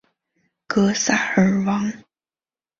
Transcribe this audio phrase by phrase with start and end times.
[0.67, 1.93] 格萨尔王